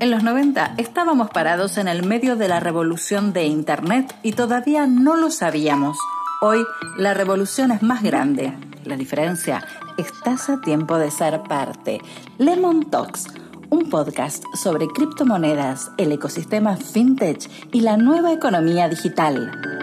En 0.00 0.12
los 0.12 0.22
90 0.22 0.74
estábamos 0.76 1.30
parados 1.30 1.76
en 1.76 1.88
el 1.88 2.04
medio 2.06 2.36
de 2.36 2.46
la 2.46 2.60
revolución 2.60 3.32
de 3.32 3.46
Internet 3.46 4.14
y 4.22 4.32
todavía 4.32 4.86
no 4.86 5.16
lo 5.16 5.28
sabíamos. 5.28 5.98
Hoy 6.40 6.64
la 6.96 7.14
revolución 7.14 7.72
es 7.72 7.82
más 7.82 8.04
grande. 8.04 8.52
La 8.84 8.96
diferencia, 8.96 9.66
estás 9.96 10.50
a 10.50 10.60
tiempo 10.60 10.98
de 10.98 11.10
ser 11.10 11.42
parte. 11.42 12.00
Lemon 12.38 12.88
Talks, 12.90 13.26
un 13.70 13.90
podcast 13.90 14.44
sobre 14.54 14.86
criptomonedas, 14.86 15.90
el 15.96 16.12
ecosistema 16.12 16.76
fintech 16.76 17.50
y 17.72 17.80
la 17.80 17.96
nueva 17.96 18.32
economía 18.32 18.88
digital. 18.88 19.77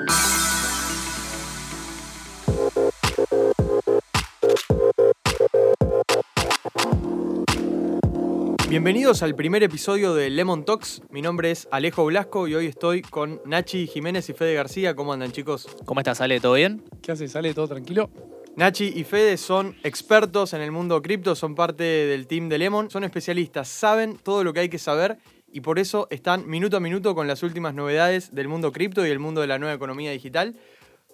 Bienvenidos 8.76 9.24
al 9.24 9.36
primer 9.36 9.64
episodio 9.64 10.14
de 10.16 10.30
Lemon 10.30 10.66
Talks. 10.66 11.02
Mi 11.10 11.22
nombre 11.22 11.50
es 11.50 11.66
Alejo 11.72 12.04
Blasco 12.04 12.46
y 12.46 12.56
hoy 12.56 12.66
estoy 12.66 13.04
con 13.04 13.40
Nachi 13.46 13.88
Jiménez 13.88 14.30
y 14.30 14.34
Fede 14.34 14.54
García. 14.54 14.98
¿Cómo 14.98 15.14
andan, 15.14 15.32
chicos? 15.32 15.66
¿Cómo 15.86 16.02
estás, 16.02 16.20
Ale? 16.20 16.42
¿Todo 16.42 16.56
bien? 16.56 16.84
¿Qué 17.02 17.14
haces, 17.14 17.38
Ale? 17.38 17.54
¿Todo 17.54 17.70
tranquilo? 17.70 18.10
Nachi 18.58 18.92
y 18.94 19.06
Fede 19.06 19.38
son 19.38 19.78
expertos 19.84 20.52
en 20.52 20.60
el 20.60 20.74
mundo 20.74 21.02
cripto, 21.02 21.36
son 21.36 21.56
parte 21.56 21.84
del 21.86 22.28
team 22.28 22.50
de 22.50 22.58
Lemon, 22.58 22.92
son 22.92 23.06
especialistas, 23.06 23.70
saben 23.70 24.18
todo 24.18 24.44
lo 24.44 24.52
que 24.52 24.60
hay 24.60 24.68
que 24.68 24.78
saber 24.78 25.20
y 25.50 25.62
por 25.62 25.80
eso 25.80 26.08
están 26.10 26.46
minuto 26.46 26.76
a 26.76 26.82
minuto 26.82 27.16
con 27.16 27.30
las 27.30 27.44
últimas 27.44 27.74
novedades 27.74 28.36
del 28.36 28.50
mundo 28.50 28.74
cripto 28.74 29.08
y 29.08 29.10
el 29.10 29.20
mundo 29.20 29.40
de 29.40 29.48
la 29.48 29.58
nueva 29.58 29.74
economía 29.74 30.12
digital. 30.12 30.54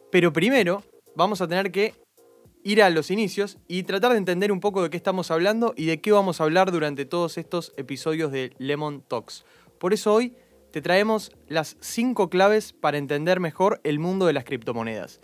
Pero 0.09 0.33
primero 0.33 0.81
vamos 1.15 1.41
a 1.41 1.47
tener 1.47 1.71
que 1.71 1.93
ir 2.63 2.83
a 2.83 2.89
los 2.89 3.11
inicios 3.11 3.57
y 3.67 3.83
tratar 3.83 4.11
de 4.11 4.17
entender 4.17 4.51
un 4.51 4.59
poco 4.59 4.83
de 4.83 4.89
qué 4.89 4.97
estamos 4.97 5.31
hablando 5.31 5.73
y 5.75 5.85
de 5.85 6.01
qué 6.01 6.11
vamos 6.11 6.39
a 6.39 6.43
hablar 6.43 6.71
durante 6.71 7.05
todos 7.05 7.37
estos 7.37 7.73
episodios 7.77 8.31
de 8.31 8.53
Lemon 8.57 9.01
Talks. 9.07 9.45
Por 9.79 9.93
eso 9.93 10.13
hoy 10.13 10.35
te 10.71 10.81
traemos 10.81 11.31
las 11.47 11.77
5 11.81 12.29
claves 12.29 12.73
para 12.73 12.97
entender 12.97 13.39
mejor 13.39 13.81
el 13.83 13.99
mundo 13.99 14.25
de 14.25 14.33
las 14.33 14.45
criptomonedas. 14.45 15.19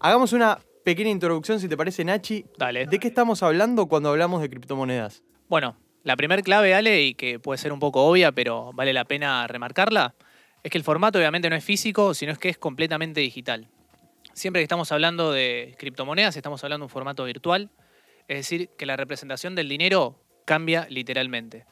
Hagamos 0.00 0.32
una 0.32 0.58
pequeña 0.84 1.10
introducción, 1.10 1.60
si 1.60 1.68
te 1.68 1.76
parece, 1.76 2.04
Nachi. 2.04 2.44
Dale. 2.58 2.86
¿De 2.86 2.98
qué 2.98 3.08
estamos 3.08 3.42
hablando 3.42 3.86
cuando 3.86 4.10
hablamos 4.10 4.40
de 4.42 4.50
criptomonedas? 4.50 5.22
Bueno, 5.48 5.76
la 6.02 6.16
primera 6.16 6.42
clave, 6.42 6.74
Ale, 6.74 7.02
y 7.02 7.14
que 7.14 7.38
puede 7.38 7.58
ser 7.58 7.72
un 7.72 7.80
poco 7.80 8.04
obvia, 8.04 8.32
pero 8.32 8.72
vale 8.74 8.92
la 8.92 9.04
pena 9.04 9.46
remarcarla, 9.46 10.14
es 10.62 10.70
que 10.70 10.78
el 10.78 10.84
formato 10.84 11.18
obviamente 11.18 11.48
no 11.48 11.56
es 11.56 11.64
físico, 11.64 12.14
sino 12.14 12.32
es 12.32 12.38
que 12.38 12.50
es 12.50 12.58
completamente 12.58 13.20
digital. 13.20 13.68
Siempre 14.34 14.60
que 14.60 14.64
estamos 14.64 14.90
hablando 14.90 15.30
de 15.30 15.76
criptomonedas, 15.78 16.36
estamos 16.36 16.62
hablando 16.64 16.82
de 16.82 16.86
un 16.86 16.90
formato 16.90 17.24
virtual, 17.24 17.70
es 18.26 18.38
decir, 18.38 18.68
que 18.76 18.84
la 18.84 18.96
representación 18.96 19.54
del 19.54 19.68
dinero 19.68 20.18
cambia 20.44 20.88
literalmente. 20.90 21.66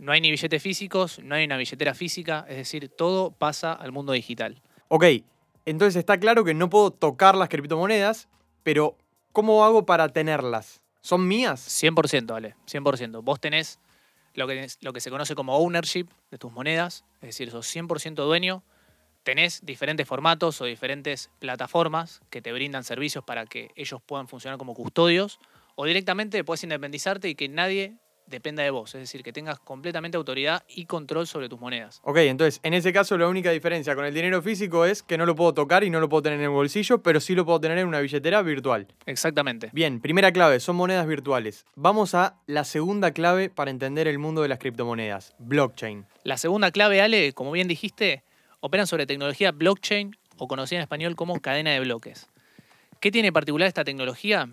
No 0.00 0.10
hay 0.10 0.20
ni 0.20 0.30
billetes 0.32 0.60
físicos, 0.60 1.20
no 1.20 1.36
hay 1.36 1.44
una 1.44 1.56
billetera 1.56 1.94
física, 1.94 2.44
es 2.48 2.56
decir, 2.56 2.88
todo 2.88 3.30
pasa 3.30 3.72
al 3.72 3.92
mundo 3.92 4.12
digital. 4.12 4.60
Ok, 4.88 5.04
entonces 5.66 5.96
está 5.96 6.18
claro 6.18 6.42
que 6.42 6.52
no 6.52 6.68
puedo 6.68 6.90
tocar 6.90 7.36
las 7.36 7.48
criptomonedas, 7.48 8.28
pero 8.64 8.96
¿cómo 9.30 9.64
hago 9.64 9.86
para 9.86 10.08
tenerlas? 10.08 10.82
¿Son 11.02 11.28
mías? 11.28 11.64
100%, 11.80 12.34
Ale, 12.34 12.56
100%. 12.66 13.22
Vos 13.22 13.38
tenés 13.38 13.78
lo 14.34 14.48
que, 14.48 14.66
lo 14.80 14.92
que 14.92 15.00
se 15.00 15.10
conoce 15.10 15.36
como 15.36 15.56
ownership 15.56 16.08
de 16.32 16.38
tus 16.38 16.50
monedas, 16.50 17.04
es 17.20 17.28
decir, 17.28 17.52
sos 17.52 17.72
100% 17.72 18.14
dueño 18.16 18.64
tenés 19.22 19.64
diferentes 19.64 20.06
formatos 20.06 20.60
o 20.60 20.64
diferentes 20.64 21.30
plataformas 21.38 22.20
que 22.30 22.42
te 22.42 22.52
brindan 22.52 22.84
servicios 22.84 23.24
para 23.24 23.46
que 23.46 23.70
ellos 23.76 24.00
puedan 24.04 24.28
funcionar 24.28 24.58
como 24.58 24.74
custodios, 24.74 25.38
o 25.74 25.84
directamente 25.84 26.44
puedes 26.44 26.62
independizarte 26.62 27.28
y 27.28 27.34
que 27.34 27.48
nadie 27.48 27.96
dependa 28.30 28.62
de 28.62 28.70
vos, 28.70 28.94
es 28.94 29.00
decir, 29.00 29.22
que 29.22 29.32
tengas 29.32 29.58
completamente 29.58 30.16
autoridad 30.16 30.62
y 30.68 30.86
control 30.86 31.26
sobre 31.26 31.48
tus 31.48 31.60
monedas. 31.60 32.00
Ok, 32.04 32.18
entonces 32.18 32.60
en 32.62 32.74
ese 32.74 32.92
caso 32.92 33.18
la 33.18 33.28
única 33.28 33.50
diferencia 33.50 33.94
con 33.94 34.04
el 34.04 34.14
dinero 34.14 34.40
físico 34.40 34.84
es 34.84 35.02
que 35.02 35.18
no 35.18 35.26
lo 35.26 35.34
puedo 35.34 35.52
tocar 35.52 35.82
y 35.84 35.90
no 35.90 36.00
lo 36.00 36.08
puedo 36.08 36.22
tener 36.22 36.38
en 36.38 36.44
el 36.44 36.50
bolsillo, 36.50 37.02
pero 37.02 37.20
sí 37.20 37.34
lo 37.34 37.44
puedo 37.44 37.60
tener 37.60 37.78
en 37.78 37.88
una 37.88 38.00
billetera 38.00 38.40
virtual. 38.42 38.86
Exactamente. 39.06 39.70
Bien, 39.72 40.00
primera 40.00 40.32
clave, 40.32 40.60
son 40.60 40.76
monedas 40.76 41.06
virtuales. 41.06 41.66
Vamos 41.74 42.14
a 42.14 42.36
la 42.46 42.64
segunda 42.64 43.12
clave 43.12 43.50
para 43.50 43.70
entender 43.70 44.06
el 44.06 44.18
mundo 44.18 44.42
de 44.42 44.48
las 44.48 44.60
criptomonedas, 44.60 45.34
blockchain. 45.38 46.06
La 46.22 46.36
segunda 46.36 46.70
clave, 46.70 47.02
Ale, 47.02 47.32
como 47.32 47.50
bien 47.50 47.66
dijiste, 47.66 48.22
operan 48.60 48.86
sobre 48.86 49.06
tecnología 49.06 49.52
blockchain 49.52 50.16
o 50.36 50.48
conocida 50.48 50.78
en 50.78 50.82
español 50.82 51.16
como 51.16 51.40
cadena 51.40 51.70
de 51.72 51.80
bloques. 51.80 52.28
¿Qué 53.00 53.10
tiene 53.10 53.32
particular 53.32 53.68
esta 53.68 53.84
tecnología? 53.84 54.48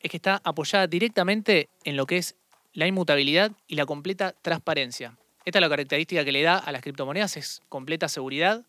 Es 0.00 0.10
que 0.10 0.16
está 0.16 0.40
apoyada 0.44 0.86
directamente 0.86 1.68
en 1.84 1.96
lo 1.96 2.06
que 2.06 2.18
es 2.18 2.36
la 2.72 2.86
inmutabilidad 2.86 3.52
y 3.68 3.76
la 3.76 3.86
completa 3.86 4.34
transparencia. 4.42 5.16
Esta 5.44 5.58
es 5.58 5.60
la 5.60 5.68
característica 5.68 6.24
que 6.24 6.32
le 6.32 6.42
da 6.42 6.56
a 6.56 6.72
las 6.72 6.82
criptomonedas, 6.82 7.36
es 7.36 7.62
completa 7.68 8.08
seguridad 8.08 8.64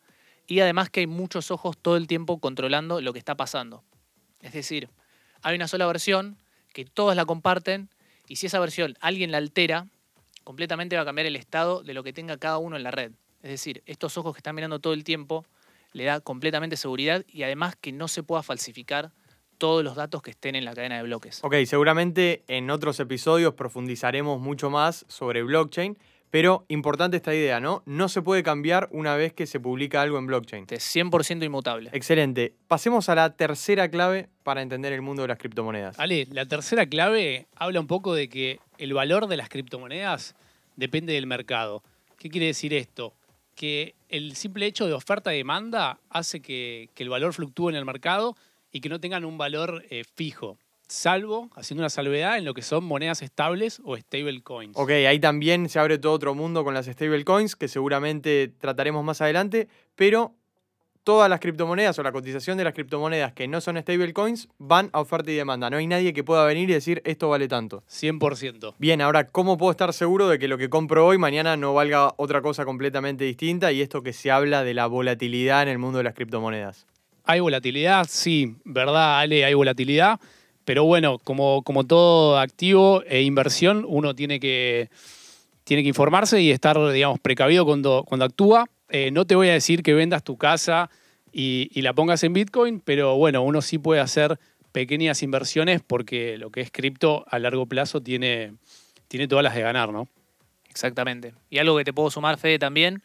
y 0.48 0.59
además 0.59 0.90
que 0.90 1.02
hay 1.02 1.08
muchos 1.08 1.52
ojos 1.52 1.78
todo 1.78 1.98
el 1.98 2.08
tiempo 2.08 2.40
controlando 2.40 3.02
lo 3.02 3.14
que 3.14 3.20
está 3.20 3.36
pasando. 3.36 3.84
Es 4.42 4.54
decir, 4.54 4.90
hay 5.42 5.56
una 5.56 5.68
sola 5.68 5.86
versión 5.86 6.38
que 6.74 6.86
todos 6.86 7.16
la 7.16 7.25
comparten 7.25 7.90
y 8.28 8.38
si 8.38 8.48
esa 8.48 8.60
versión 8.60 8.96
alguien 9.00 9.31
la 9.31 9.38
altera, 9.38 9.88
completamente 10.44 10.96
va 10.96 11.04
a 11.04 11.06
cambiar 11.06 11.28
el 11.28 11.36
estado 11.36 11.84
de 11.84 11.94
lo 11.94 12.04
que 12.04 12.14
tenga 12.14 12.38
cada 12.38 12.58
uno 12.58 12.75
en 12.75 12.84
la 12.84 12.92
red. 12.92 13.12
Es 13.44 13.50
decir, 13.50 13.84
estos 13.86 14.18
ojos 14.18 14.34
que 14.34 14.40
están 14.40 14.56
mirando 14.56 14.80
todo 14.80 14.94
el 14.94 15.04
tiempo 15.04 15.46
le 15.92 16.06
da 16.06 16.22
completamente 16.22 16.78
seguridad 16.78 17.26
y 17.28 17.44
además 17.44 17.76
que 17.76 17.92
no 17.92 18.08
se 18.08 18.24
pueda 18.24 18.42
falsificar 18.42 19.12
todos 19.58 19.84
los 19.84 19.96
datos 19.96 20.22
que 20.22 20.31
estén 20.31 20.56
en 20.56 20.66
la 20.66 20.74
cadena 20.74 20.98
de 20.98 21.04
bloques. 21.04 21.44
Ok, 21.44 21.56
seguramente 21.66 22.44
en 22.48 22.70
otros 22.70 23.00
episodios 23.00 23.54
profundizaremos 23.54 24.40
mucho 24.40 24.70
más 24.70 25.06
sobre 25.08 25.44
blockchain, 25.44 25.98
pero 26.31 26.66
importante 26.68 27.18
esta 27.18 27.36
idea, 27.36 27.59
¿no? 27.59 27.84
No 27.86 28.09
se 28.09 28.22
puede 28.22 28.44
cambiar 28.44 28.90
una 28.92 29.16
vez 29.16 29.34
que 29.34 29.46
se 29.46 29.60
publica 29.60 30.02
algo 30.02 30.18
en 30.18 30.25
blockchain. 30.25 30.66
Es 30.70 30.96
100% 30.96 31.46
inmutable. 31.46 31.90
Excelente. 31.94 32.56
Pasemos 32.68 33.08
a 33.10 33.16
la 33.16 33.36
tercera 33.36 33.90
clave 33.90 34.30
para 34.42 34.62
entender 34.62 34.94
el 34.94 35.02
mundo 35.02 35.22
de 35.22 35.28
las 35.28 35.38
criptomonedas. 35.38 36.00
Ale, 36.00 36.28
la 36.31 36.46
tercera 36.48 36.88
clave 36.88 37.46
habla 37.56 37.80
un 37.80 37.88
poco 37.88 38.16
de 38.16 38.30
que 38.30 38.60
el 38.78 38.94
valor 38.94 39.28
de 39.28 39.38
las 39.38 39.50
criptomonedas 39.50 40.34
depende 40.75 41.14
del 41.14 41.28
mercado. 41.28 41.84
¿Qué 42.18 42.30
quiere 42.30 42.48
decir 42.48 42.74
esto? 42.74 43.14
Que 43.56 43.96
el 44.09 44.36
simple 44.36 44.66
hecho 44.66 44.88
de 44.88 44.94
oferta-demanda 44.94 46.00
hace 46.09 46.41
que, 46.41 46.90
el 46.96 47.09
valor 47.09 47.34
fluctúe 47.34 47.69
en 47.69 47.75
el 47.75 47.86
mercado 47.86 48.36
y 48.72 48.81
que 48.81 48.90
no 48.90 49.00
tengan 49.00 49.25
un 49.25 49.38
valor 49.38 49.86
eh, 49.90 50.03
fijo, 50.16 50.58
salvo 50.88 51.50
haciendo 51.56 51.81
una 51.81 51.90
salvedad 51.90 52.38
en 52.38 52.46
lo 52.46 52.53
que 52.53 52.62
son 52.62 52.84
monedas 52.84 53.22
estables 53.22 53.81
o 53.84 53.97
stable 53.97 54.42
coins. 54.42 54.75
Ok, 54.78 54.92
ahí 54.92 55.19
también 55.19 55.69
se 55.69 55.80
abre 55.80 55.97
todo 55.97 56.13
otro 56.13 56.36
mundo 56.36 56.63
con 56.63 56.74
las 56.74 56.86
stable 56.86 57.24
coins 57.25 57.56
que 57.56 57.68
seguramente 57.68 58.53
trataremos 58.59 59.03
más 59.03 59.22
adelante, 59.22 59.68
pero 59.96 60.36
todas 61.03 61.30
las 61.30 61.40
criptomonedas 61.40 61.97
o 62.00 62.03
la 62.03 62.12
cotización 62.12 62.58
de 62.58 62.64
las 62.64 62.74
criptomonedas 62.74 63.34
que 63.34 63.47
no 63.47 63.62
son 63.62 63.78
stablecoins 63.78 64.47
van 64.58 64.90
a 64.94 65.02
oferta 65.02 65.31
y 65.31 65.36
demanda. 65.36 65.69
No 65.69 65.78
hay 65.78 65.88
nadie 65.88 66.14
que 66.14 66.24
pueda 66.24 66.46
venir 66.46 66.69
y 66.69 66.74
decir 66.74 67.02
esto 67.06 67.30
vale 67.30 67.47
tanto. 67.47 67.84
100%. 67.90 68.75
Bien, 68.78 69.02
ahora, 69.02 69.28
¿cómo 69.28 69.58
puedo 69.58 69.72
estar 69.72 69.94
seguro 69.94 70.28
de 70.28 70.40
que 70.40 70.47
lo 70.47 70.58
que 70.58 70.69
compro 70.69 71.06
hoy 71.06 71.18
mañana 71.18 71.58
no 71.58 71.74
valga 71.74 72.13
otra 72.18 72.42
cosa 72.42 72.66
completamente 72.66 73.25
distinta? 73.25 73.72
Y 73.72 73.81
esto 73.81 74.02
que 74.02 74.13
se 74.13 74.31
habla 74.31 74.63
de 74.63 74.74
la 74.74 74.88
volatilidad 74.88 75.63
en 75.63 75.69
el 75.69 75.78
mundo 75.78 75.97
de 75.97 76.06
las 76.06 76.13
criptomonedas. 76.13 76.86
Hay 77.25 77.40
volatilidad, 77.40 78.06
sí, 78.09 78.56
¿verdad, 78.63 79.19
Ale? 79.19 79.46
Hay 79.46 79.53
volatilidad. 79.53 80.19
Pero 80.66 80.86
bueno, 80.86 81.19
como, 81.19 81.62
como 81.63 81.86
todo 81.86 82.40
activo 82.40 83.03
e 83.08 83.22
inversión, 83.24 83.86
uno 83.88 84.16
tiene 84.16 84.40
que, 84.40 84.90
tiene 85.66 85.84
que 85.84 85.90
informarse 85.90 86.42
y 86.42 86.52
estar, 86.52 86.78
digamos, 86.92 87.19
precavido 87.19 87.66
cuando, 87.66 88.03
cuando 88.08 88.25
actúa 88.25 88.66
eh, 88.94 89.09
no 89.09 89.26
te 89.26 89.34
voy 89.34 89.50
a 89.50 89.54
decir 89.54 89.81
que 89.81 89.96
vendas 89.96 90.24
tu 90.24 90.38
casa 90.38 90.92
y, 91.31 91.81
la 91.81 91.94
pongas 91.94 92.24
en 92.24 92.31
Bitcoin, 92.34 92.80
pero 92.80 93.18
bueno, 93.18 93.42
uno 93.42 93.64
sí 93.64 93.80
puede 93.80 94.00
hacer 94.00 94.40
pequeñas 94.72 95.24
inversiones 95.24 95.81
porque 95.81 96.38
lo 96.38 96.52
que 96.52 96.62
es 96.62 96.70
cripto 96.70 97.26
a 97.28 97.40
largo 97.40 97.66
plazo 97.66 98.02
tiene, 98.04 98.54
tiene 99.08 99.28
todas 99.28 99.44
las 99.44 99.56
de 99.56 99.62
ganar, 99.62 99.92
¿no? 99.92 100.08
Exactamente. 100.70 101.34
Y 101.50 101.58
algo 101.58 101.75
que 101.75 101.84
te 101.86 101.92
puedo 101.92 102.12
sumar, 102.12 102.38
Fede, 102.38 102.60
también, 102.60 103.01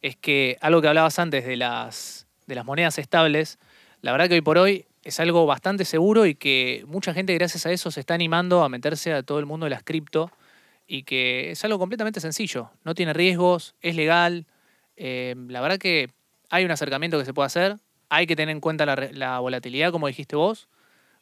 es 0.00 0.14
que 0.14 0.58
algo 0.60 0.80
que 0.80 0.86
hablabas 0.86 1.18
antes 1.18 1.44
de 1.44 1.56
las, 1.56 2.28
de 2.46 2.54
las 2.54 2.64
monedas 2.64 2.98
estables, 2.98 3.58
la 4.00 4.12
verdad 4.12 4.28
que 4.28 4.34
hoy 4.34 4.42
por 4.42 4.58
hoy 4.58 4.86
es 5.02 5.18
algo 5.18 5.44
bastante 5.44 5.84
seguro 5.84 6.24
y 6.24 6.36
que 6.36 6.84
mucha 6.86 7.12
gente 7.14 7.34
gracias 7.34 7.66
a 7.66 7.72
eso 7.72 7.90
se 7.90 7.98
está 7.98 8.14
animando 8.14 8.62
a 8.62 8.68
meterse 8.68 9.12
a 9.12 9.24
todo 9.24 9.40
el 9.40 9.46
mundo 9.46 9.66
de 9.66 9.70
las 9.70 9.82
cripto 9.82 10.30
y 10.86 11.02
que 11.02 11.50
es 11.50 11.64
algo 11.64 11.80
completamente 11.80 12.20
sencillo. 12.20 12.70
No 12.84 12.94
tiene 12.94 13.12
riesgos, 13.12 13.74
es 13.80 13.96
legal, 13.96 14.46
eh, 14.96 15.34
la 15.48 15.60
verdad 15.60 15.78
que 15.78 16.10
hay 16.50 16.64
un 16.64 16.70
acercamiento 16.70 17.18
que 17.18 17.24
se 17.24 17.34
puede 17.34 17.46
hacer, 17.46 17.76
hay 18.08 18.26
que 18.26 18.36
tener 18.36 18.54
en 18.54 18.60
cuenta 18.60 18.84
la, 18.84 19.38
volatilidad, 19.40 19.90
como 19.90 20.06
dijiste 20.06 20.36
vos, 20.36 20.68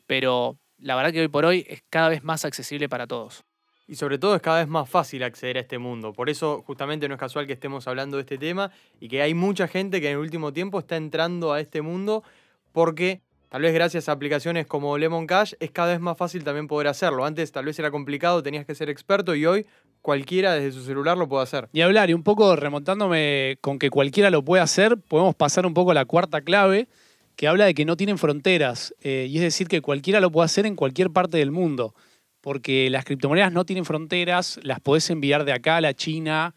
pero 0.06 0.58
la 0.78 0.96
verdad 0.96 1.12
que 1.12 1.20
hoy 1.20 1.28
por 1.28 1.44
hoy 1.44 1.64
es 1.69 1.82
cada 1.88 2.08
vez 2.08 2.25
más 2.25 2.44
accesible 2.44 2.88
para 2.88 3.06
todos. 3.06 3.44
Y 3.87 3.96
sobre 3.96 4.19
todo 4.19 4.34
es 4.34 4.43
cada 4.43 4.58
vez 4.58 4.69
más 4.69 4.88
fácil 4.88 5.22
acceder 5.22 5.56
a 5.56 5.61
este 5.61 5.78
mundo. 5.78 6.12
Por 6.12 6.31
eso 6.31 6.62
justamente 6.67 7.08
no 7.08 7.14
es 7.14 7.20
casual 7.20 7.46
que 7.46 7.52
estemos 7.52 7.87
hablando 7.87 8.17
de 8.17 8.22
este 8.22 8.38
tema 8.38 8.72
y 9.00 9.08
que 9.08 9.22
hay 9.22 9.34
mucha 9.34 9.69
gente 9.69 10.00
que 10.00 10.08
en 10.08 10.14
el 10.14 10.19
último 10.19 10.52
tiempo 10.52 10.78
está 10.78 10.96
entrando 10.96 11.52
a 11.52 11.61
este 11.61 11.82
mundo 11.82 12.25
porque 12.73 13.20
tal 13.50 13.62
vez 13.62 13.75
gracias 13.75 14.08
a 14.08 14.12
aplicaciones 14.12 14.67
como 14.67 14.97
Lemon 14.97 15.26
Cash 15.26 15.55
es 15.61 15.70
cada 15.70 15.91
vez 15.91 16.00
más 16.00 16.17
fácil 16.17 16.44
también 16.44 16.69
poder 16.69 16.87
hacerlo. 16.87 17.26
Antes 17.26 17.52
tal 17.52 17.67
vez 17.67 17.79
era 17.79 17.91
complicado, 17.91 18.43
tenías 18.43 18.64
que 18.64 18.75
ser 18.75 18.88
experto 18.88 19.35
y 19.35 19.44
hoy 19.44 19.67
cualquiera 20.00 20.55
desde 20.55 20.73
su 20.73 20.85
celular 20.85 21.19
lo 21.19 21.29
puede 21.29 21.43
hacer. 21.43 21.69
Y 21.73 21.81
hablar, 21.82 22.11
y 22.11 22.14
un 22.14 22.23
poco 22.23 22.56
remontándome 22.56 23.58
con 23.61 23.79
que 23.79 23.91
cualquiera 23.91 24.31
lo 24.31 24.44
puede 24.44 24.62
hacer, 24.62 24.97
podemos 24.97 25.35
pasar 25.35 25.67
un 25.67 25.75
poco 25.75 25.91
a 25.91 25.94
la 25.94 26.05
cuarta 26.05 26.41
clave, 26.41 26.88
que 27.37 27.49
habla 27.49 27.67
de 27.67 27.75
que 27.75 27.85
no 27.85 27.97
tienen 27.97 28.19
fronteras, 28.19 28.94
eh, 29.00 29.26
y 29.29 29.37
es 29.37 29.43
decir, 29.43 29.67
que 29.67 29.81
cualquiera 29.81 30.20
lo 30.20 30.31
puede 30.31 30.47
hacer 30.47 30.64
en 30.64 30.76
cualquier 30.76 31.11
parte 31.11 31.38
del 31.38 31.50
mundo, 31.50 31.94
porque 32.41 32.88
las 32.88 33.05
criptomonedas 33.05 33.52
no 33.52 33.64
tienen 33.64 33.85
fronteras, 33.85 34.61
las 34.62 34.81
podés 34.81 35.11
enviar 35.11 35.44
de 35.44 35.52
acá 35.52 35.76
a 35.79 35.81
la 35.81 35.94
China, 35.94 36.55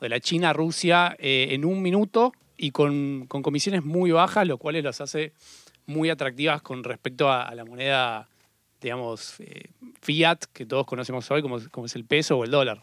de 0.00 0.08
la 0.08 0.20
China 0.20 0.50
a 0.50 0.52
Rusia, 0.52 1.16
eh, 1.18 1.48
en 1.50 1.64
un 1.64 1.80
minuto 1.82 2.32
y 2.56 2.72
con, 2.72 3.26
con, 3.28 3.42
comisiones 3.42 3.84
muy 3.84 4.10
bajas, 4.10 4.46
lo 4.46 4.58
cual 4.58 4.82
las 4.82 5.00
hace 5.00 5.32
muy 5.92 6.10
atractivas 6.10 6.62
con 6.62 6.84
respecto 6.84 7.30
a, 7.30 7.54
la 7.54 7.64
moneda 7.64 8.28
digamos, 8.80 9.38
eh, 9.38 9.70
fiat 10.00 10.44
que 10.52 10.66
todos 10.66 10.86
conocemos 10.86 11.30
hoy, 11.30 11.42
como, 11.42 11.58
es 11.86 11.96
el 11.96 12.04
peso 12.04 12.38
o 12.38 12.44
el 12.44 12.50
dólar. 12.50 12.82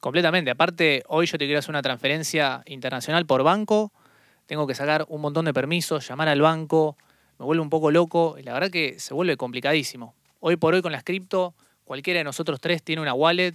Completamente. 0.00 0.50
Aparte, 0.50 1.02
hoy 1.08 1.26
yo 1.26 1.38
te 1.38 1.46
quiero 1.46 1.58
hacer 1.58 1.70
una 1.70 1.82
transferencia 1.82 2.62
internacional 2.66 3.26
por 3.26 3.42
banco, 3.42 3.92
tengo 4.46 4.66
que 4.66 4.74
sacar 4.74 5.06
un 5.08 5.20
montón 5.20 5.44
de 5.44 5.54
permisos, 5.54 6.06
llamar 6.06 6.28
al 6.28 6.40
banco, 6.40 6.96
me 7.38 7.46
vuelve 7.46 7.62
un 7.62 7.70
poco 7.70 7.90
loco 7.90 8.36
la 8.42 8.52
verdad 8.52 8.70
que 8.70 8.98
se 8.98 9.14
vuelve 9.14 9.36
complicadísimo. 9.36 10.14
Hoy 10.40 10.56
por 10.56 10.74
hoy 10.74 10.82
con 10.82 10.92
las 10.92 11.04
cripto, 11.04 11.54
cualquiera 11.84 12.18
de 12.18 12.24
nosotros 12.24 12.60
tres 12.60 12.82
tiene 12.82 13.00
una 13.00 13.14
wallet, 13.14 13.54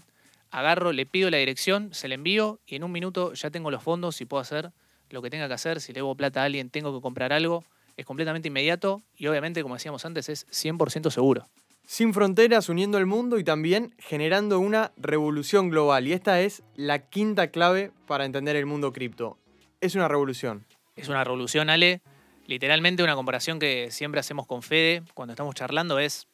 agarro, 0.51 0.91
le 0.91 1.05
pido 1.05 1.29
la 1.29 1.37
dirección, 1.37 1.93
se 1.93 2.07
la 2.07 2.15
envío 2.15 2.59
y 2.65 2.75
en 2.75 2.83
un 2.83 2.91
minuto 2.91 3.33
ya 3.33 3.51
tengo 3.51 3.69
los 3.71 3.83
fondos 3.83 4.21
y 4.21 4.25
puedo 4.25 4.41
hacer 4.41 4.71
lo 5.09 5.21
que 5.21 5.29
tenga 5.29 5.47
que 5.47 5.53
hacer. 5.53 5.81
Si 5.81 5.93
le 5.93 5.97
debo 5.97 6.15
plata 6.15 6.41
a 6.41 6.45
alguien, 6.45 6.69
tengo 6.69 6.95
que 6.95 7.01
comprar 7.01 7.33
algo. 7.33 7.63
Es 7.97 8.05
completamente 8.05 8.47
inmediato 8.49 9.03
y 9.15 9.27
obviamente, 9.27 9.61
como 9.61 9.75
decíamos 9.75 10.05
antes, 10.05 10.29
es 10.29 10.47
100% 10.47 11.09
seguro. 11.11 11.47
Sin 11.87 12.13
fronteras, 12.13 12.67
uniendo 12.67 12.97
el 12.97 13.05
mundo 13.05 13.37
y 13.37 13.43
también 13.43 13.93
generando 13.99 14.59
una 14.59 14.91
revolución 14.97 15.69
global. 15.69 16.07
Y 16.07 16.13
esta 16.13 16.41
es 16.41 16.63
la 16.75 16.99
quinta 17.09 17.51
clave 17.51 17.91
para 18.07 18.25
entender 18.25 18.55
el 18.55 18.65
mundo 18.65 18.91
cripto. 18.91 19.37
Es 19.81 19.93
una 19.93 20.07
revolución. 20.07 20.65
Es 20.95 21.09
una 21.09 21.23
revolución, 21.23 21.69
Ale. 21.69 22.01
Literalmente 22.47 23.03
una 23.03 23.15
comparación 23.15 23.59
que 23.59 23.91
siempre 23.91 24.19
hacemos 24.19 24.47
con 24.47 24.61
Fede 24.61 25.03
cuando 25.13 25.33
estamos 25.33 25.55
charlando 25.55 25.99
es, 25.99 26.27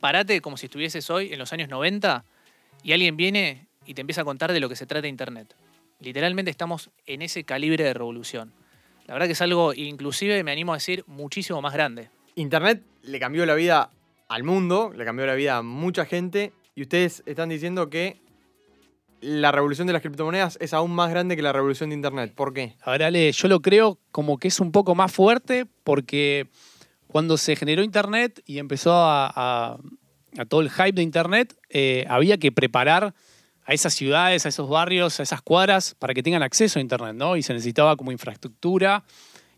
parate 0.00 0.40
como 0.40 0.56
si 0.56 0.66
estuvieses 0.66 1.08
hoy 1.10 1.32
en 1.32 1.38
los 1.38 1.52
años 1.52 1.68
90 1.68 2.24
y 2.82 2.92
alguien 2.92 3.16
viene 3.16 3.66
y 3.86 3.94
te 3.94 4.02
empieza 4.02 4.22
a 4.22 4.24
contar 4.24 4.52
de 4.52 4.60
lo 4.60 4.68
que 4.68 4.76
se 4.76 4.86
trata 4.86 5.08
Internet. 5.08 5.54
Literalmente 6.00 6.50
estamos 6.50 6.90
en 7.06 7.22
ese 7.22 7.44
calibre 7.44 7.84
de 7.84 7.94
revolución. 7.94 8.52
La 9.08 9.14
verdad 9.14 9.26
que 9.26 9.32
es 9.32 9.40
algo, 9.40 9.72
inclusive 9.72 10.44
me 10.44 10.52
animo 10.52 10.74
a 10.74 10.76
decir, 10.76 11.02
muchísimo 11.06 11.62
más 11.62 11.72
grande. 11.72 12.10
Internet 12.34 12.82
le 13.02 13.18
cambió 13.18 13.46
la 13.46 13.54
vida 13.54 13.90
al 14.28 14.44
mundo, 14.44 14.92
le 14.94 15.02
cambió 15.06 15.24
la 15.24 15.34
vida 15.34 15.56
a 15.56 15.62
mucha 15.62 16.04
gente 16.04 16.52
y 16.74 16.82
ustedes 16.82 17.22
están 17.24 17.48
diciendo 17.48 17.88
que 17.88 18.20
la 19.22 19.50
revolución 19.50 19.86
de 19.86 19.94
las 19.94 20.02
criptomonedas 20.02 20.58
es 20.60 20.74
aún 20.74 20.94
más 20.94 21.08
grande 21.10 21.36
que 21.36 21.42
la 21.42 21.54
revolución 21.54 21.88
de 21.88 21.96
Internet. 21.96 22.34
¿Por 22.34 22.52
qué? 22.52 22.76
A 22.82 22.90
ver, 22.90 23.02
Ale, 23.02 23.32
yo 23.32 23.48
lo 23.48 23.60
creo 23.60 23.98
como 24.10 24.36
que 24.36 24.48
es 24.48 24.60
un 24.60 24.72
poco 24.72 24.94
más 24.94 25.10
fuerte 25.10 25.64
porque 25.84 26.50
cuando 27.06 27.38
se 27.38 27.56
generó 27.56 27.82
Internet 27.82 28.42
y 28.44 28.58
empezó 28.58 28.92
a, 28.92 29.32
a, 29.34 29.78
a 30.36 30.44
todo 30.44 30.60
el 30.60 30.68
hype 30.70 30.92
de 30.92 31.02
Internet, 31.02 31.56
eh, 31.70 32.04
había 32.10 32.36
que 32.36 32.52
preparar 32.52 33.14
a 33.68 33.74
esas 33.74 33.92
ciudades, 33.92 34.46
a 34.46 34.48
esos 34.48 34.66
barrios, 34.66 35.20
a 35.20 35.22
esas 35.22 35.42
cuadras 35.42 35.94
para 35.98 36.14
que 36.14 36.22
tengan 36.22 36.42
acceso 36.42 36.78
a 36.78 36.82
Internet, 36.82 37.14
¿no? 37.14 37.36
Y 37.36 37.42
se 37.42 37.52
necesitaba 37.52 37.96
como 37.96 38.10
infraestructura 38.10 39.04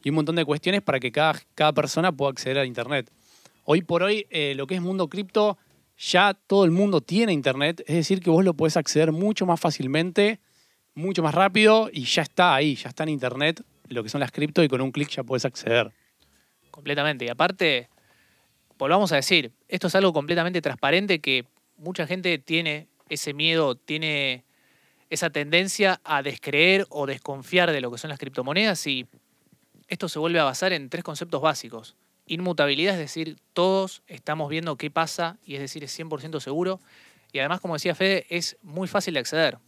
y 0.03 0.09
un 0.09 0.17
montón 0.17 0.35
de 0.35 0.45
cuestiones 0.45 0.83
para 0.83 0.99
que 0.99 1.13
cada, 1.13 1.41
cada 1.55 1.73
persona 1.73 2.11
pueda 2.11 2.33
acceder 2.33 2.59
a 2.59 2.65
Internet. 2.65 3.09
Hoy 3.65 3.83
por 3.83 4.03
hoy, 4.03 4.27
eh, 4.31 4.55
lo 4.57 4.67
que 4.67 4.75
es 4.75 4.81
mundo 4.81 5.09
cripto, 5.09 5.59
ya 5.97 6.35
todo 6.35 6.65
el 6.65 6.73
mundo 6.73 7.01
tiene 7.01 7.33
Internet, 7.33 7.85
es 7.87 7.95
decir, 7.95 8.21
que 8.21 8.31
vos 8.31 8.45
lo 8.45 8.55
podés 8.55 8.77
acceder 8.77 9.13
mucho 9.13 9.47
más 9.47 9.61
fácilmente, 9.61 10.41
mucho 10.93 11.23
más 11.23 11.33
rápido 11.33 11.89
y 11.93 12.03
ya 12.03 12.23
está 12.23 12.57
ahí, 12.57 12.75
ya 12.75 12.89
está 12.89 13.05
en 13.05 13.11
Internet 13.11 13.63
lo 13.87 14.03
que 14.03 14.09
son 14.09 14.21
las 14.21 14.33
cripto 14.33 14.65
y 14.65 14.69
con 14.69 14.81
un 14.81 14.91
clic 14.91 15.09
ya 15.09 15.23
podés 15.23 15.45
acceder. 15.45 15.93
Completamente. 16.73 17.27
Y 17.27 17.29
aparte, 17.29 17.89
volvamos 18.77 19.13
a 19.13 19.17
decir, 19.17 19.53
esto 19.69 19.87
es 19.87 19.95
algo 19.95 20.13
completamente 20.13 20.61
transparente 20.61 21.21
que 21.21 21.45
mucha 21.77 22.09
gente 22.09 22.39
tiene 22.39 22.90
ese 23.11 23.35
miedo, 23.35 23.75
tiene 23.75 24.45
esa 25.11 25.29
tendencia 25.31 26.01
a 26.05 26.23
descreer 26.23 26.87
o 26.89 27.05
desconfiar 27.05 27.73
de 27.73 27.81
lo 27.81 27.91
que 27.91 27.99
son 27.99 28.11
las 28.11 28.19
criptomonedas 28.19 28.87
y 28.87 29.07
esto 29.89 30.09
se 30.09 30.21
vuelve 30.21 30.39
a 30.39 30.45
basar 30.45 30.73
en 30.73 30.89
tres 30.89 31.03
conceptos 31.03 31.43
básicos. 31.43 31.97
Inmutabilidad, 32.27 32.95
es 32.95 33.01
decir, 33.01 33.37
todos 33.53 34.03
estamos 34.07 34.49
viendo 34.49 34.77
qué 34.77 34.89
pasa 34.89 35.37
y 35.45 35.57
es 35.57 35.61
decir, 35.61 35.83
es 35.83 35.99
100% 35.99 36.39
seguro. 36.39 36.81
Y 37.33 37.41
además, 37.41 37.61
como 37.61 37.75
decía 37.75 37.97
Fede, 37.97 38.25
es 38.31 38.57
muy 38.63 38.87
fácil 38.87 39.15
de 39.15 39.21
acceder. 39.21 39.59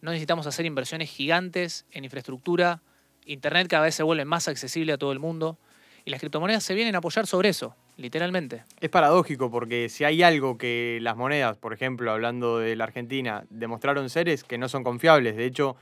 No 0.00 0.12
necesitamos 0.12 0.46
hacer 0.46 0.66
inversiones 0.66 1.10
gigantes 1.10 1.84
en 1.90 2.04
infraestructura. 2.04 2.80
Internet 3.26 3.66
cada 3.68 3.84
vez 3.84 3.96
se 3.96 4.04
vuelve 4.04 4.24
más 4.24 4.46
accesible 4.46 4.92
a 4.92 4.98
todo 4.98 5.10
el 5.10 5.18
mundo. 5.18 5.58
Y 6.04 6.10
las 6.10 6.20
criptomonedas 6.20 6.62
se 6.62 6.74
vienen 6.74 6.94
a 6.94 6.98
apoyar 6.98 7.26
sobre 7.26 7.48
eso, 7.48 7.76
literalmente. 7.96 8.64
Es 8.80 8.90
paradójico 8.90 9.50
porque 9.50 9.88
si 9.88 10.04
hay 10.04 10.22
algo 10.22 10.58
que 10.58 10.98
las 11.02 11.16
monedas, 11.16 11.56
por 11.56 11.72
ejemplo, 11.72 12.10
hablando 12.12 12.58
de 12.58 12.76
la 12.76 12.84
Argentina, 12.84 13.44
demostraron 13.50 14.10
ser 14.10 14.28
es 14.28 14.44
que 14.44 14.58
no 14.58 14.68
son 14.68 14.84
confiables. 14.84 15.36
De 15.36 15.44
hecho, 15.44 15.76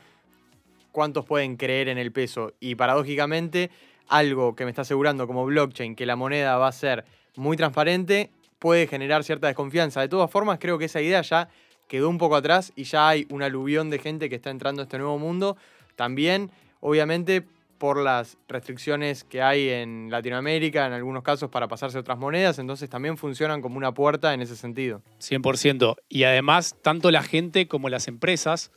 ¿cuántos 0.93 1.25
pueden 1.25 1.57
creer 1.57 1.89
en 1.89 1.99
el 1.99 2.13
peso? 2.13 2.53
Y 2.61 2.75
paradójicamente, 2.75 3.71
algo 4.09 4.55
que 4.55 4.65
me 4.65 4.71
está 4.71 4.83
asegurando 4.83 5.27
como 5.27 5.47
blockchain 5.47 5.95
que 5.95 6.05
la 6.05 6.17
moneda 6.17 6.59
va 6.59 6.69
a 6.69 6.73
ser 6.73 7.05
muy 7.37 7.57
transparente 7.57 8.31
puede 8.59 8.87
generar 8.87 9.25
cierta 9.25 9.47
desconfianza. 9.47 10.01
De 10.01 10.09
todas 10.09 10.31
formas, 10.31 10.59
creo 10.61 10.79
que 10.79 10.85
esa 10.87 11.01
idea 11.01 11.23
ya 11.23 11.49
quedó 11.89 12.09
un 12.09 12.19
poco 12.19 12.37
atrás 12.37 12.73
y 12.77 12.85
ya 12.85 13.09
hay 13.09 13.27
un 13.31 13.43
aluvión 13.43 13.91
de 13.91 13.99
gente 13.99 14.29
que 14.29 14.37
está 14.37 14.51
entrando 14.51 14.83
a 14.83 14.85
este 14.85 14.99
nuevo 14.99 15.19
mundo. 15.19 15.57
También, 15.97 16.51
obviamente, 16.81 17.45
por 17.81 17.97
las 17.97 18.37
restricciones 18.47 19.25
que 19.25 19.41
hay 19.41 19.71
en 19.71 20.11
Latinoamérica, 20.11 20.87
en 20.87 20.93
algunos 20.93 21.23
casos 21.23 21.49
para 21.49 21.67
pasarse 21.67 21.97
otras 21.97 22.19
monedas, 22.19 22.59
entonces 22.59 22.91
también 22.91 23.17
funcionan 23.17 23.63
como 23.63 23.79
una 23.79 23.95
puerta 23.95 24.35
en 24.35 24.43
ese 24.43 24.55
sentido. 24.55 25.01
100%. 25.19 25.97
Y 26.11 26.25
además, 26.25 26.77
tanto 26.83 27.11
la 27.11 27.23
gente 27.23 27.69
como 27.69 27.89
las 27.89 28.07
empresas, 28.07 28.71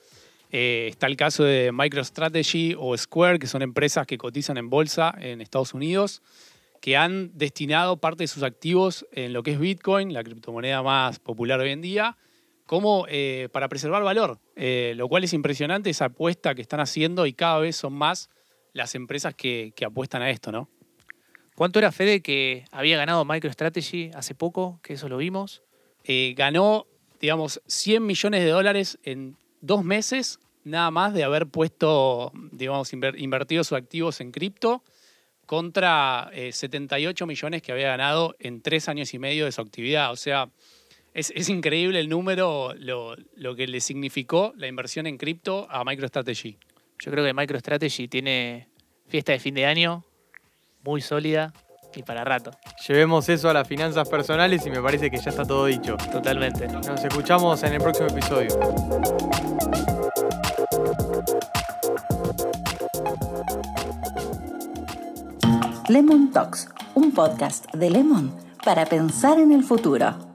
eh, 0.52 0.88
está 0.90 1.08
el 1.08 1.18
caso 1.18 1.44
de 1.44 1.72
MicroStrategy 1.74 2.76
o 2.80 2.98
Square, 2.98 3.40
que 3.40 3.48
son 3.48 3.62
empresas 3.62 4.08
que 4.08 4.18
cotizan 4.18 4.56
en 4.58 4.70
bolsa 4.70 5.14
en 5.20 5.42
Estados 5.42 5.74
Unidos, 5.74 6.22
que 6.80 6.96
han 6.96 7.38
destinado 7.38 7.98
parte 7.98 8.24
de 8.24 8.30
sus 8.30 8.42
activos 8.42 9.06
en 9.12 9.34
lo 9.34 9.44
que 9.44 9.52
es 9.52 9.60
Bitcoin, 9.60 10.14
la 10.14 10.24
criptomoneda 10.24 10.82
más 10.82 11.20
popular 11.20 11.60
hoy 11.60 11.72
en 11.72 11.82
día, 11.82 12.16
como 12.66 13.06
eh, 13.10 13.50
para 13.52 13.68
preservar 13.68 14.02
valor, 14.02 14.40
eh, 14.56 14.94
lo 14.96 15.10
cual 15.10 15.26
es 15.26 15.34
impresionante 15.34 15.90
esa 15.90 16.06
apuesta 16.06 16.56
que 16.56 16.62
están 16.62 16.80
haciendo 16.80 17.26
y 17.26 17.34
cada 17.34 17.60
vez 17.60 17.76
son 17.76 17.92
más 17.92 18.30
las 18.74 18.96
empresas 18.96 19.36
que, 19.36 19.72
que, 19.76 19.86
apuestan 19.86 20.22
a 20.22 20.30
esto, 20.30 20.52
¿no? 20.52 20.70
¿Cuánto 21.56 21.80
era 21.80 21.92
Fede 21.92 22.22
que 22.22 22.66
había 22.72 22.98
ganado 22.98 23.24
MicroStrategy 23.26 24.12
hace 24.16 24.34
poco? 24.34 24.80
Que 24.82 24.94
eso 24.94 25.08
lo 25.08 25.18
vimos. 25.18 25.62
Eh, 26.04 26.34
ganó, 26.36 26.88
digamos, 27.22 27.62
100 27.68 28.06
millones 28.06 28.44
de 28.44 28.50
dólares 28.50 28.98
en 29.04 29.38
dos 29.62 29.84
meses, 29.84 30.40
nada 30.64 30.90
más 30.92 31.14
de 31.14 31.24
haber 31.24 31.48
puesto, 31.48 32.32
digamos, 32.52 32.92
inver, 32.92 33.20
invertido 33.20 33.64
sus 33.64 33.78
activos 33.78 34.20
en 34.20 34.32
cripto 34.32 34.84
contra 35.46 36.30
eh, 36.34 36.52
78 36.52 37.28
millones 37.28 37.62
que 37.62 37.72
había 37.72 37.90
ganado 37.90 38.36
en 38.40 38.62
tres 38.62 38.90
años 38.90 39.14
y 39.14 39.20
medio 39.20 39.46
de 39.46 39.52
su 39.52 39.62
actividad. 39.62 40.12
O 40.12 40.16
sea, 40.16 40.50
es, 41.14 41.32
es 41.36 41.50
increíble 41.50 42.00
el 42.00 42.10
número, 42.10 42.74
lo, 42.78 43.16
lo 43.36 43.56
que 43.56 43.68
le 43.68 43.80
significó 43.80 44.54
la 44.58 44.68
inversión 44.68 45.06
en 45.06 45.18
cripto 45.18 45.68
a 45.70 45.84
MicroStrategy. 45.84 46.58
Yo 47.00 47.12
creo 47.12 47.26
que 47.26 47.34
MicroStrategy 47.34 48.08
tiene 48.08 48.70
fiesta 49.08 49.32
de 49.32 49.40
fin 49.40 49.56
de 49.56 49.66
año 49.66 50.04
muy 50.84 51.02
sólida 51.02 51.54
y 51.96 52.04
para 52.04 52.24
rato. 52.24 52.52
Llevemos 52.88 53.30
eso 53.30 53.50
a 53.50 53.54
las 53.54 53.68
finanzas 53.68 54.10
personales 54.10 54.66
y 54.66 54.70
me 54.70 54.82
parece 54.82 55.12
que 55.12 55.18
ya 55.18 55.30
está 55.30 55.46
todo 55.46 55.66
dicho. 55.66 55.98
Totalmente. 56.12 56.68
Nos 56.68 57.04
escuchamos 57.04 57.62
en 57.64 57.74
el 57.74 57.82
próximo 57.82 58.08
episodio. 58.10 58.50
Lemon 65.90 66.32
Talks, 66.32 66.70
un 66.96 67.12
podcast 67.12 67.72
de 67.74 67.90
Lemon 67.90 68.34
para 68.64 68.86
pensar 68.86 69.40
en 69.40 69.52
el 69.52 69.64
futuro. 69.64 70.33